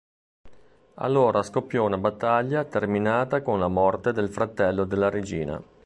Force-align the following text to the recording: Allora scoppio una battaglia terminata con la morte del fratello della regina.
Allora 0.95 1.43
scoppio 1.43 1.83
una 1.83 1.99
battaglia 1.99 2.65
terminata 2.65 3.43
con 3.43 3.59
la 3.59 3.67
morte 3.67 4.11
del 4.11 4.29
fratello 4.29 4.83
della 4.85 5.11
regina. 5.11 5.61